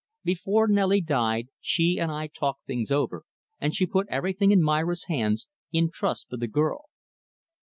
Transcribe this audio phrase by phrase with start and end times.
[0.23, 3.21] Before Nelly died, she and I talked things over,
[3.59, 6.85] and she put everything in Myra's hands, in trust for the girl.